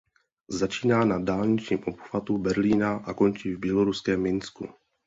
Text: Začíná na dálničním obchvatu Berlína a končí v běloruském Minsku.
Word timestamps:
Začíná 0.49 1.05
na 1.05 1.19
dálničním 1.19 1.83
obchvatu 1.85 2.37
Berlína 2.37 2.91
a 2.97 3.13
končí 3.13 3.53
v 3.55 3.59
běloruském 3.59 4.21
Minsku. 4.21 4.67